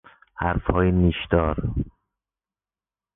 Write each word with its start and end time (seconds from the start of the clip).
حرفهای 0.35 0.91
نیشدار 0.91 1.71